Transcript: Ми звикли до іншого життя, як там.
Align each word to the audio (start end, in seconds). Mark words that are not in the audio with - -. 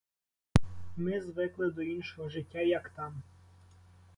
Ми 0.97 1.21
звикли 1.21 1.71
до 1.71 1.81
іншого 1.81 2.29
життя, 2.29 2.59
як 2.59 2.89
там. 2.89 3.21